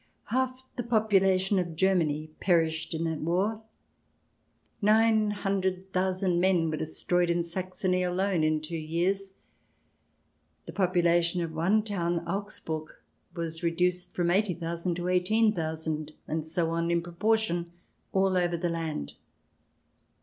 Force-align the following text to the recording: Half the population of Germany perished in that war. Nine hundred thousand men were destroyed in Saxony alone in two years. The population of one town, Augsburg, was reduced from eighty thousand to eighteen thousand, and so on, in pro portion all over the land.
Half 0.29 0.65
the 0.77 0.81
population 0.83 1.59
of 1.59 1.75
Germany 1.75 2.31
perished 2.39 2.95
in 2.95 3.03
that 3.03 3.19
war. 3.19 3.61
Nine 4.81 5.29
hundred 5.29 5.93
thousand 5.93 6.39
men 6.39 6.71
were 6.71 6.77
destroyed 6.77 7.29
in 7.29 7.43
Saxony 7.43 8.01
alone 8.01 8.43
in 8.43 8.61
two 8.61 8.75
years. 8.79 9.33
The 10.65 10.73
population 10.73 11.43
of 11.43 11.51
one 11.53 11.83
town, 11.83 12.27
Augsburg, 12.27 12.89
was 13.35 13.61
reduced 13.61 14.15
from 14.15 14.31
eighty 14.31 14.55
thousand 14.55 14.95
to 14.95 15.07
eighteen 15.07 15.53
thousand, 15.53 16.13
and 16.27 16.43
so 16.43 16.71
on, 16.71 16.89
in 16.89 17.03
pro 17.03 17.13
portion 17.13 17.71
all 18.11 18.35
over 18.35 18.57
the 18.57 18.69
land. 18.69 19.13